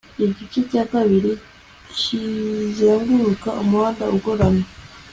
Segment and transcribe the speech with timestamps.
[0.25, 1.31] Igice cya kabiri
[1.97, 4.65] kizenguruka umuhanda ugoramye